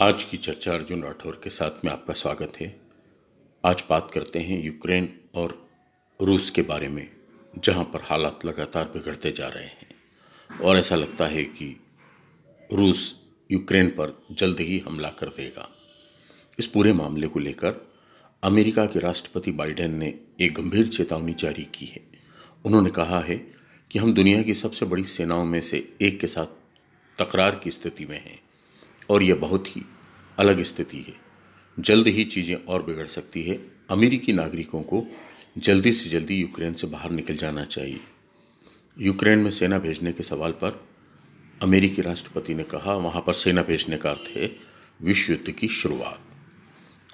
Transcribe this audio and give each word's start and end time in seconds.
आज 0.00 0.24
की 0.24 0.36
चर्चा 0.36 0.74
अर्जुन 0.74 1.02
राठौर 1.02 1.40
के 1.44 1.50
साथ 1.50 1.84
में 1.84 1.92
आपका 1.92 2.14
स्वागत 2.14 2.52
है। 2.60 2.80
आज 3.64 3.84
बात 3.90 4.10
करते 4.14 4.38
हैं 4.38 4.64
यूक्रेन 4.64 5.20
और 5.34 5.68
रूस 6.22 6.50
के 6.50 6.62
बारे 6.62 6.88
में, 6.88 7.10
जहाँ 7.58 7.84
पर 7.84 8.02
हालात 8.02 8.44
लगातार 8.44 8.84
बिगड़ते 8.84 9.32
जा 9.32 9.48
रहे 9.48 9.64
हैं। 9.64 9.88
और 10.60 10.76
ऐसा 10.76 10.96
लगता 10.96 11.26
है 11.26 11.44
कि 11.44 11.80
रूस 12.72 13.22
यूक्रेन 13.52 13.88
पर 13.88 14.26
जल्द 14.32 14.60
ही 14.60 14.78
हमला 14.78 15.08
कर 15.08 15.26
देगा। 15.26 15.70
इस 16.58 16.66
पूरे 16.66 16.92
मामले 16.92 17.26
को 17.26 17.40
लेकर 17.40 17.92
अमेरिका 18.42 18.86
के 18.86 18.98
राष्ट्रपति 18.98 19.52
बाइडेन 19.52 19.94
ने 19.94 20.14
एक 20.40 20.54
गंभीर 20.54 20.86
चेतावनी 20.86 21.34
जारी 21.34 21.64
की 21.64 21.86
है। 21.86 22.00
उन्होंने 22.64 22.90
कहा 22.90 23.20
है 23.20 23.36
कि 23.90 23.98
हम 23.98 24.14
दुनिया 24.14 24.42
की 24.42 24.54
सबसे 24.54 24.86
बड़ी 24.86 25.04
सेनाओं 25.04 25.44
में 25.44 25.60
से 25.60 25.96
एक 26.02 26.20
के 26.20 26.26
साथ 26.26 26.46
तकरार 27.18 27.60
की 27.64 27.70
स्थिति 27.70 28.06
में 28.06 28.24
हैं। 28.24 28.40
और 29.10 29.22
यह 29.22 29.34
बहुत 29.34 29.76
ही 29.76 29.82
अलग 30.38 30.62
स्थिति 30.62 30.98
है। 30.98 31.14
जल्द 31.78 32.08
ही 32.08 32.24
चीज़ें 32.24 32.54
और 32.54 32.82
बिगड़ 32.82 33.06
सकती 33.06 33.42
है। 33.42 33.58
अमेरिकी 33.90 34.32
नागरिकों 34.32 34.82
को 34.82 35.06
जल्दी 35.58 35.92
से 35.92 36.10
जल्दी 36.10 36.40
यूक्रेन 36.40 36.74
से 36.74 36.86
बाहर 36.86 37.10
निकल 37.10 37.36
जाना 37.36 37.64
चाहिए। 37.64 38.00
यूक्रेन 38.98 39.38
में 39.38 39.50
सेना 39.50 39.78
भेजने 39.78 40.12
के 40.12 40.22
सवाल 40.22 40.52
पर 40.52 40.84
अमेरिकी 41.62 42.02
राष्ट्रपति 42.02 42.54
ने 42.54 42.62
कहा, 42.62 42.94
वहाँ 42.94 43.22
पर 43.26 43.32
सेना 43.32 43.62
भेजने 43.62 43.96
का 43.96 44.10
अर्थ 44.10 44.36
है 44.36 44.56
विश्व 45.02 45.32
युद्ध 45.32 45.52
की 45.52 45.68
शुरुआत। 45.68 46.20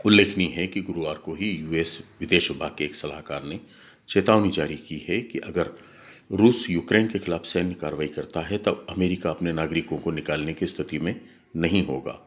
उल्लेखनीय 0.07 0.49
है 0.49 0.67
कि 0.67 0.83
गुरुवार 0.83 1.15
को 1.15 1.35
ही 1.35 1.51
यूएस 1.51 1.99
विदेश 2.21 2.51
विभाग 2.51 2.75
के 2.79 2.85
एक 2.85 2.95
सलाहकार 2.95 3.45
ने 3.45 3.61
चेतावनी 4.09 4.51
जारी 4.51 4.77
की 4.77 4.99
है 5.09 5.21
कि 5.21 5.39
अगर 5.39 5.71
रूस 6.33 6.71
यूक्रेन 6.71 7.09
के 7.09 7.19
खिलाफ 7.19 7.45
सैन्य 7.45 7.75
कार्रवाई 7.75 8.07
करता 8.07 8.41
है, 8.41 8.59
तब 8.59 8.87
अमेरिका 8.91 9.31
अपने 9.31 9.53
नागरिकों 9.53 9.99
को 9.99 10.11
निकालने 10.11 10.53
की 10.53 10.67
स्थिति 10.67 10.99
में 10.99 11.21
नहीं 11.57 11.87
होगा। 11.87 12.19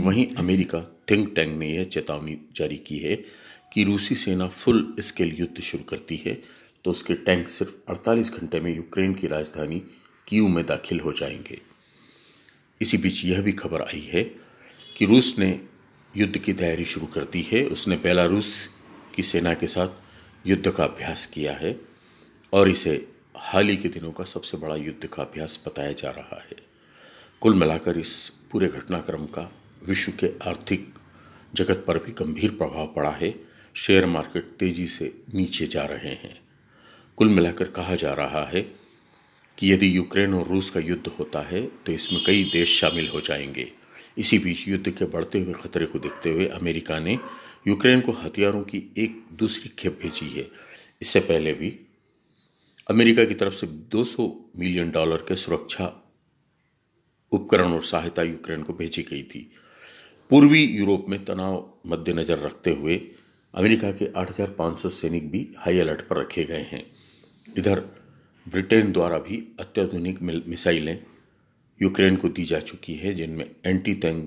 वहीं 0.00 0.26
अमेरिका 0.34 0.80
थिंक 1.10 1.34
टैंक 1.36 1.58
ने 1.58 1.68
यह 1.68 1.84
चेतावनी 1.84 2.38
जारी 2.52 2.76
की 2.76 2.98
है 2.98 3.16
कि 3.72 3.84
रूसी 3.84 4.14
सेना 4.14 4.48
फुल 4.48 4.96
स्केल 5.00 5.36
युद्ध 5.38 5.60
शुरू 5.60 5.84
करती 5.84 6.16
है 6.16 6.34
तो 6.84 6.90
उसके 6.90 7.14
टैंक 7.14 7.48
सिर्फ़ 7.48 7.92
48 7.92 8.30
घंटे 8.32 8.60
में 8.60 8.76
यूक्रेन 8.76 9.14
की 9.14 9.26
राजधानी 9.26 9.82
कीव 10.28 10.48
में 10.48 10.66
दाखिल 10.66 11.00
हो 11.00 11.12
जाएँगे। 11.12 11.60
इसी 12.80 12.98
बीच 12.98 13.24
यह 13.24 13.42
भी 13.42 13.52
खबर 13.52 13.82
आई 13.82 14.00
है 14.00 14.22
कि 14.96 15.06
रूस 15.06 15.38
ने 15.38 15.60
युद्ध 16.16 16.38
की 16.38 16.52
तैयारी 16.52 16.84
शुरू 16.84 17.06
कर 17.06 17.24
दी 17.24 17.42
है। 17.42 17.64
उसने 17.66 17.96
बेलारूस 17.96 18.70
की 19.14 19.22
सेना 19.22 19.54
के 19.54 19.66
साथ 19.66 19.88
युद्ध 20.46 20.70
का 20.70 20.84
अभ्यास 20.84 21.26
किया 21.26 21.52
है 21.52 21.80
और 22.52 22.68
इसे 22.68 23.08
हाल 23.36 23.68
ही 23.68 23.76
के 23.76 23.88
दिनों 23.88 24.12
का 24.12 24.24
सबसे 24.24 24.56
बड़ा 24.56 24.76
युद्ध 24.76 25.06
का 25.06 25.22
अभ्यास 25.22 25.60
बताया 25.66 25.92
जा 25.92 26.10
रहा 26.10 26.40
है। 26.50 26.73
कुल 27.44 27.54
मिलाकर 27.54 27.98
इस 27.98 28.32
पूरे 28.50 28.66
घटनाक्रम 28.68 29.24
का 29.24 29.42
विश्व 29.86 30.12
के 30.12 30.26
आर्थिक 30.48 30.94
जगत 31.54 31.84
पर 31.86 31.98
भी 31.98 32.12
गंभीर 32.12 32.50
प्रभाव 32.50 32.86
पड़ा 32.86 33.10
है। 33.10 33.32
शेयर 33.74 34.06
मार्केट 34.06 34.46
तेज़ी 34.50 34.86
से 34.86 35.12
नीचे 35.34 35.66
जा 35.66 35.84
रहे 35.84 36.12
हैं। 36.12 36.38
कुल 37.16 37.28
मिलाकर 37.28 37.68
कहा 37.68 37.94
जा 37.94 38.12
रहा 38.12 38.44
है 38.44 38.62
कि 39.58 39.72
यदि 39.72 39.96
यूक्रेन 39.96 40.34
और 40.34 40.48
रूस 40.48 40.70
का 40.70 40.80
युद्ध 40.80 41.06
होता 41.06 41.40
है 41.40 41.60
तो 41.66 41.92
इसमें 41.92 42.22
कई 42.24 42.44
देश 42.44 42.78
शामिल 42.80 43.08
हो 43.08 43.20
जाएँगे। 43.20 43.70
इसी 44.18 44.38
बीच 44.38 44.68
युद्ध 44.68 44.90
के 44.90 45.04
बढ़ते 45.04 45.40
हुए 45.40 45.52
खतरे 45.52 45.86
को 45.86 45.98
देखते 45.98 46.30
हुए 46.30 46.46
अमेरिका 46.46 46.98
ने 46.98 47.18
यूक्रेन 47.68 48.00
को 48.00 48.12
हथियारों 48.12 48.62
की 48.62 48.82
एक 48.98 49.22
दूसरी 49.32 49.72
खेप 49.78 49.98
भेजी 50.02 50.28
है। 50.28 50.48
इससे 51.02 51.20
पहले 51.20 51.52
भी 51.52 51.78
अमेरिका 52.90 53.24
की 53.24 53.34
तरफ़ 53.34 53.54
से 53.54 53.66
200 53.66 54.30
मिलियन 54.56 54.90
डॉलर 54.90 55.16
के 55.16 55.36
सुरक्षा 55.36 56.00
उपकरण 57.34 57.72
और 57.72 57.82
सहायता 57.84 58.22
यूक्रेन 58.22 58.62
को 58.62 58.72
भेजी 58.72 59.02
गई 59.02 59.22
थी। 59.24 59.50
पूर्वी 60.30 60.62
यूरोप 60.62 61.06
में 61.08 61.24
तनाव 61.24 61.72
मद्देनजर 61.86 62.38
रखते 62.38 62.72
हुए 62.72 62.96
अमेरिका 63.54 63.90
के 63.92 64.06
8,500 64.16 64.90
सैनिक 64.90 65.30
भी 65.30 65.48
हाई 65.58 65.78
अलर्ट 65.78 66.06
पर 66.08 66.20
रखे 66.20 66.44
गए 66.44 66.66
हैं। 66.70 66.84
इधर 67.58 67.80
ब्रिटेन 68.46 68.92
द्वारा 68.92 69.18
भी 69.18 69.36
अत्याधुनिक 69.60 70.22
मिसाइलें 70.22 70.98
यूक्रेन 71.80 72.16
को 72.16 72.28
दी 72.28 72.44
जा 72.44 72.58
चुकी 72.60 72.94
है 72.94 73.12
जिनमें 73.14 73.44
एंटी 73.66 73.94
टैंक 73.94 74.18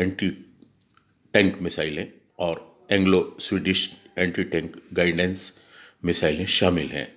एंटी 0.00 0.30
टैंक 1.34 1.60
मिसाइलें 1.62 2.06
और 2.38 2.64
Anglo 2.92 3.20
Swedish 3.40 3.90
anti 4.18 4.44
tank 4.44 4.76
guidance 4.92 5.52
मिसाइलें 6.04 6.46
शामिल 6.46 6.88
हैं। 6.88 7.08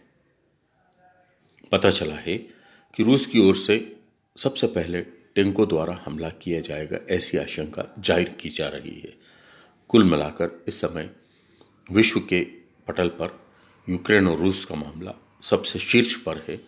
पता 1.72 1.90
चला 1.92 2.16
है 2.18 2.38
कि 2.94 3.04
रूस 3.04 3.26
की 3.26 3.40
ओर 3.40 3.56
से 3.56 3.78
सबसे 4.36 4.68
पहले 4.70 5.06
टैंकों 5.36 5.68
द्वारा 5.68 6.00
हमला 6.06 6.30
किया 6.42 6.60
जाएगा, 6.62 6.98
ऐसी 7.10 7.38
आशंका 7.38 7.84
ज़ाहिर 8.00 8.30
की 8.40 8.50
जा 8.50 8.68
रही 8.68 9.00
है। 9.00 9.14
कुल 9.90 10.04
मिलाकर 10.04 10.64
इस 10.68 10.82
समय 10.82 11.10
विश्व 11.90 12.20
के 12.20 12.42
पटल 12.88 13.08
पर 13.20 13.40
यूक्रेन 13.88 14.28
और 14.28 14.40
रूस 14.40 14.64
का 14.66 14.76
मामला 14.76 15.14
सबसे 15.44 15.80
शीर्ष 15.80 16.16
पर 16.24 16.44
है 16.50 16.60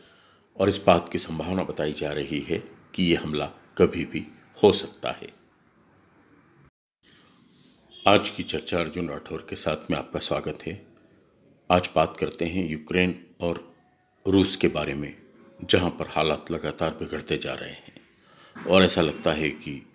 और 0.58 0.70
इस 0.70 0.82
बात 0.88 1.10
की 1.10 1.18
संभावना 1.18 1.64
बताई 1.64 1.94
जा 1.94 2.12
रही 2.12 2.40
है 2.42 2.64
कि 2.94 3.04
यह 3.04 3.22
हमला 3.24 3.46
कभी 3.78 4.06
भी 4.06 4.26
हो 4.58 4.72
सकता 4.74 5.12
है। 5.12 5.30
आज 8.06 8.30
की 8.30 8.44
चर्चा 8.44 8.80
अर्जुन 8.80 9.10
राठौर 9.10 9.46
के 9.50 9.56
साथ 9.56 9.90
में 9.92 9.98
आपका 9.98 10.20
स्वागत 10.20 10.64
है। 10.68 10.82
आज 11.70 11.90
बात 11.96 12.18
करते 12.18 12.46
हैं 12.46 12.68
यूक्रेन 12.70 13.20
और 13.42 13.64
रूस 14.26 14.56
के 14.56 14.68
बारे 14.70 14.94
में, 14.94 15.14
जहाँ 15.60 15.90
पर 15.90 16.08
हालात 16.10 16.52
लगातार 16.52 16.98
बिगड़ते 17.00 17.38
जा 17.38 17.54
रहे 17.54 17.70
हैं। 17.70 17.91
और 18.70 18.84
ऐसा 18.84 19.02
लगता 19.02 19.32
है 19.32 19.50
कि 19.50 19.88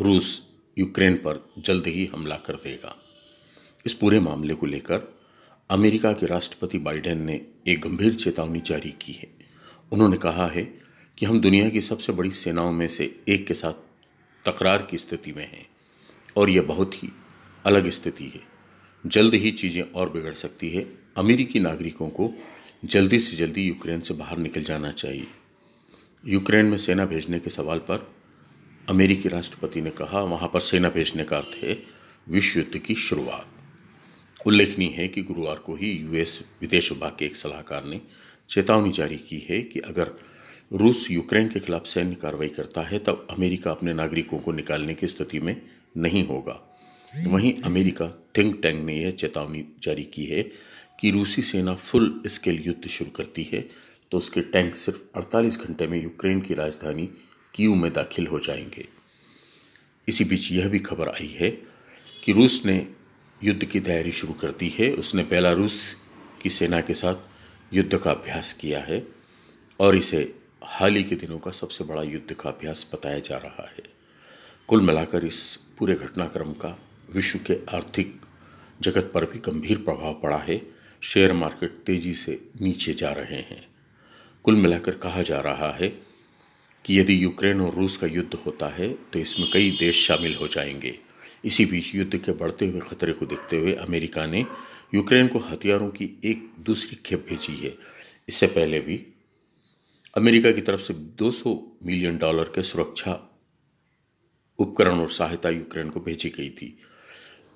रूस 0.00 0.48
यूक्रेन 0.78 1.14
पर 1.14 1.52
जल्द 1.58 1.86
ही 1.86 2.06
हमला 2.06 2.36
कर 2.36 2.54
देगा। 2.54 2.96
इस 3.86 3.94
पूरे 3.94 4.20
मामले 4.20 4.54
को 4.54 4.66
लेकर 4.66 5.20
अमेरिका 5.70 6.12
के 6.12 6.26
राष्ट्रपति 6.26 6.78
बाइडेन 6.78 7.22
ने 7.22 7.40
एक 7.68 7.80
गंभीर 7.80 8.14
चेतावनी 8.14 8.60
जारी 8.60 8.90
की 8.90 9.12
है। 9.12 9.28
उन्होंने 9.92 10.16
कहा 10.16 10.46
है 10.46 10.62
कि 11.18 11.26
हम 11.26 11.40
दुनिया 11.40 11.68
की 11.68 11.80
सबसे 11.80 12.12
बड़ी 12.12 12.30
सेनाओं 12.30 12.72
में 12.72 12.88
से 12.88 13.20
एक 13.28 13.46
के 13.46 13.54
साथ 13.54 13.72
तकरार 14.44 14.82
की 14.82 14.98
स्थिति 14.98 15.32
में 15.32 15.44
हैं 15.44 15.66
और 16.36 16.50
यह 16.50 16.62
बहुत 16.62 17.02
ही 17.02 17.08
अलग 17.66 17.88
स्थिति 17.88 18.24
है। 18.24 18.40
जल्द 19.06 19.34
ही 19.34 19.50
चीज़ें 19.50 19.82
और 19.82 20.10
बिगड़ 20.10 20.32
सकती 20.32 20.70
है। 20.70 20.98
अमेरिकी 21.16 21.60
नागरिकों 21.60 22.08
को 22.08 22.32
जल्दी 22.84 23.18
से 23.18 23.36
जल्दी 23.36 23.62
यूक्रेन 23.62 24.00
से 24.00 24.14
बाहर 24.14 24.38
निकल 24.38 24.62
जाना 24.62 24.92
चाहिए। 24.92 25.26
यूक्रेन 26.26 26.66
में 26.66 26.78
सेना 26.78 27.04
भेजने 27.06 27.38
के 27.38 27.50
सवाल 27.50 27.78
पर 27.78 28.14
अमेरिकी 28.88 29.28
राष्ट्रपति 29.28 29.80
ने 29.80 29.90
कहा, 29.90 30.20
वहाँ 30.20 30.48
पर 30.48 30.60
सेना 30.60 30.88
भेजने 30.88 31.24
का 31.24 31.36
अर्थ 31.36 31.64
है 31.64 31.82
विश्व 32.28 32.58
युद्ध 32.58 32.78
की 32.78 32.94
शुरुआत। 32.94 33.46
उल्लेखनीय 34.46 34.88
है 34.88 35.08
कि 35.08 35.22
गुरुवार 35.22 35.56
को 35.56 35.76
ही 35.76 35.90
यूएस 35.90 36.40
विदेश 36.60 36.92
विभाग 36.92 37.16
के 37.18 37.24
एक 37.24 37.36
सलाहकार 37.36 37.84
ने 37.84 38.00
चेतावनी 38.48 38.92
जारी 38.92 39.16
की 39.16 39.38
है 39.38 39.62
कि 39.62 39.80
अगर 39.80 40.10
रूस 40.72 41.10
यूक्रेन 41.10 41.48
के 41.48 41.60
खिलाफ 41.60 41.86
सैन्य 41.86 42.14
कार्रवाई 42.14 42.48
करता 42.48 42.80
है, 42.80 42.98
तब 42.98 43.26
अमेरिका 43.30 43.70
अपने 43.70 43.92
नागरिकों 43.92 44.38
को 44.38 44.52
निकालने 44.52 44.94
की 44.94 45.06
स्थिति 45.06 45.40
में 45.40 45.62
नहीं 45.96 46.26
होगा। 46.26 46.78
वहीं 47.26 47.54
अमेरिका 47.62 48.30
थिंक 48.38 48.62
टैंक 48.62 48.84
ने 48.84 49.02
यह 49.02 49.10
चेतावनी 49.10 49.64
जारी 49.82 50.04
की 50.04 50.24
है 50.24 50.42
कि 51.00 51.10
रूसी 51.10 51.42
सेना 51.42 51.74
फुल 51.74 52.22
स्केल 52.26 52.62
युद्ध 52.66 52.88
शुरू 52.88 53.10
करती 53.10 53.42
है 53.42 53.91
तो 54.12 54.18
उसके 54.18 54.40
टैंक 54.40 54.76
सिर्फ़ 54.76 55.18
48 55.18 55.58
घंटे 55.58 55.86
में 55.86 56.02
यूक्रेन 56.02 56.40
की 56.40 56.54
राजधानी 56.54 57.06
कीव 57.54 57.74
में 57.74 57.92
दाखिल 57.92 58.26
हो 58.26 58.40
जाएँगे। 58.40 58.88
इसी 60.08 60.24
बीच 60.24 60.52
यह 60.52 60.68
भी 60.68 60.78
खबर 60.78 61.08
आई 61.08 61.36
है 61.40 61.50
कि 62.24 62.32
रूस 62.32 62.62
ने 62.66 62.88
युद्ध 63.44 63.64
की 63.64 63.80
तैयारी 63.80 64.12
शुरू 64.12 64.32
कर 64.32 64.50
दी 64.50 64.68
है। 64.68 64.92
उसने 64.92 65.22
बेलारूस 65.22 65.96
की 66.42 66.50
सेना 66.50 66.80
के 66.80 66.94
साथ 66.94 67.14
युद्ध 67.74 67.98
का 67.98 68.10
अभ्यास 68.10 68.52
किया 68.52 68.80
है 68.80 69.08
और 69.80 69.96
इसे 69.96 70.38
हाल 70.64 70.94
ही 70.94 71.04
के 71.04 71.16
दिनों 71.16 71.38
का 71.38 71.50
सबसे 71.50 71.84
बड़ा 71.84 72.02
युद्ध 72.02 72.34
का 72.34 72.50
अभ्यास 72.50 72.90
बताया 72.94 73.18
जा 73.18 73.36
रहा 73.36 73.68
है। 73.68 73.82
कुल 74.68 74.80
मिलाकर 74.80 75.24
इस 75.24 75.58
पूरे 75.78 75.94
घटनाक्रम 75.94 76.52
का 76.52 76.78
विश्व 77.12 77.38
के 77.38 77.76
आर्थिक 77.76 78.20
जगत 78.80 79.10
पर 79.14 79.24
भी 79.24 79.38
गंभीर 79.38 79.78
प्रभाव 79.78 80.20
पड़ा 80.22 80.38
है। 80.38 80.62
शेयर 81.02 81.32
मार्केट 81.32 81.76
तेज़ी 81.76 82.14
से 82.14 82.48
नीचे 82.60 82.94
जा 82.94 83.12
रहे 83.12 83.40
हैं। 83.40 83.71
कुल 84.44 84.54
मिलाकर 84.54 84.94
कहा 84.94 85.22
जा 85.22 85.40
रहा 85.40 85.70
है 85.70 85.88
कि 86.84 86.98
यदि 87.00 87.22
यूक्रेन 87.24 87.60
और 87.60 87.74
रूस 87.74 87.96
का 87.96 88.06
युद्ध 88.06 88.34
होता 88.34 88.68
है 88.68 88.88
तो 89.12 89.18
इसमें 89.18 89.50
कई 89.50 89.70
देश 89.70 90.06
शामिल 90.06 90.34
हो 90.34 90.46
जाएँगे। 90.46 90.98
इसी 91.44 91.66
बीच 91.66 91.94
युद्ध 91.94 92.18
के 92.18 92.32
बढ़ते 92.32 92.66
हुए 92.66 92.80
खतरे 92.80 93.12
को 93.12 93.26
देखते 93.26 93.56
हुए 93.56 93.74
अमेरिका 93.74 94.26
ने 94.26 94.44
यूक्रेन 94.94 95.28
को 95.28 95.38
हथियारों 95.38 95.88
की 95.88 96.10
एक 96.24 96.50
दूसरी 96.60 96.96
खेप 97.06 97.26
भेजी 97.28 97.56
है। 97.56 97.74
इससे 98.28 98.46
पहले 98.46 98.80
भी 98.80 98.96
अमेरिका 100.16 100.52
की 100.52 100.60
तरफ़ 100.60 100.80
से 100.80 100.94
200 100.94 101.54
मिलियन 101.82 102.16
डॉलर 102.16 102.44
के 102.44 102.62
सुरक्षा 102.62 103.14
उपकरण 104.58 105.00
और 105.00 105.10
सहायता 105.10 105.50
यूक्रेन 105.50 105.90
को 105.90 106.00
भेजी 106.00 106.30
गई 106.30 106.50
थी। 106.50 106.76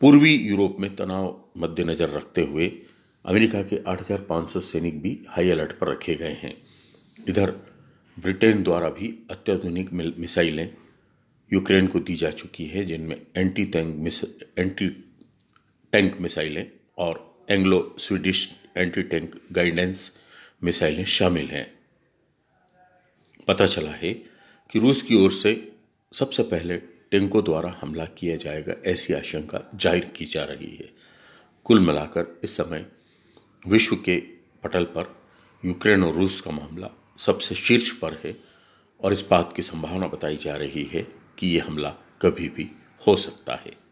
पूर्वी 0.01 0.35
यूरोप 0.35 0.77
में 0.81 0.95
तनाव 0.97 1.45
मद्देनजर 1.59 2.09
रखते 2.09 2.43
हुए 2.43 2.73
अमेरिका 3.25 3.63
के 3.63 3.83
8,500 3.87 4.61
सैनिक 4.61 5.03
भी 5.03 5.19
हाई 5.29 5.51
अलर्ट 5.51 5.79
पर 5.79 5.89
रखे 5.89 6.15
गए 6.15 6.39
हैं। 6.43 6.57
इधर 7.27 7.51
ब्रिटेन 8.17 8.63
द्वारा 8.63 8.89
भी 8.89 9.09
अत्याधुनिक 9.31 9.93
मिसाइलें 9.93 10.69
यूक्रेन 11.51 11.87
को 11.87 12.01
दी 12.01 12.15
जा 12.17 12.31
चुकी 12.33 12.67
है, 12.67 12.85
जिनमें 12.85 13.21
anti 13.37 13.65
tank 13.67 13.95
miss 13.97 14.23
anti 14.59 14.89
tank 15.93 16.17
मिसाइलें 16.21 16.67
और 16.99 17.47
Anglo 17.51 17.97
Swedish 17.99 18.49
anti 18.77 19.03
tank 19.05 19.35
guidance 19.53 20.11
मिसाइलें 20.65 21.05
शामिल 21.05 21.47
हैं। 21.47 21.67
पता 23.49 23.67
चला 23.67 23.91
है 23.93 24.13
कि 24.71 24.79
रूस 24.79 25.03
की 25.03 25.15
ओर 25.15 25.31
से 25.33 25.53
सबसे 26.13 26.43
पहले 26.45 26.77
टैंकों 27.11 27.43
द्वारा 27.45 27.75
हमला 27.81 28.05
किया 28.19 28.37
जाएगा 28.37 28.75
ऐसी 28.87 29.15
आशंका 29.15 29.63
ज़ाहिर 29.75 30.05
की 30.17 30.25
जा 30.27 30.45
रही 30.45 30.75
है। 30.77 30.89
कुल 31.67 31.81
मिलाकर 31.81 32.37
इस 32.45 32.57
समय 32.57 32.87
विश्व 33.65 33.97
के 33.97 34.17
पटल 34.65 34.85
पर 34.97 35.15
यूक्रेन 35.63 36.03
और 36.05 36.15
रूस 36.15 36.41
का 36.41 36.51
मामला 36.51 36.91
सबसे 37.19 37.55
शीर्ष 37.55 37.91
पर 37.91 38.21
है 38.25 38.37
और 39.01 39.13
इस 39.13 39.25
बात 39.31 39.53
की 39.53 39.63
संभावना 39.63 40.07
बताई 40.07 40.37
जा 40.37 40.57
रही 40.57 40.85
है 40.85 41.07
कि 41.39 41.57
यह 41.57 41.65
हमला 41.67 41.95
कभी 42.23 42.49
भी 42.49 42.71
हो 43.07 43.17
सकता 43.17 43.55
है। 43.55 43.86